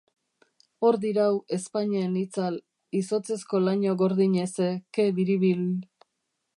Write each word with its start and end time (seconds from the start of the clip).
Hor 0.87 0.95
dirau 1.03 1.27
ezpainen 1.57 2.17
itzal, 2.21 2.57
izotzezko 3.01 3.63
laino 3.67 3.95
gordin 4.03 4.35
heze, 4.47 4.75
ke 4.99 5.11
biribil. 5.21 5.67